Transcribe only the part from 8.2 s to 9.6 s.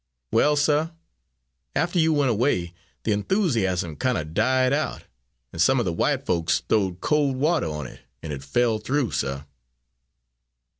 and it fell through, suh."